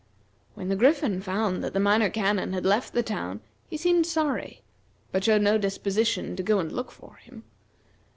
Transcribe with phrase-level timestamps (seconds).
[0.55, 4.63] When the Griffin found that the Minor Canon had left the town he seemed sorry,
[5.11, 7.43] but showed no disposition to go and look for him.